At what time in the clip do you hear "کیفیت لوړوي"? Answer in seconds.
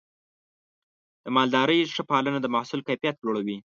2.87-3.57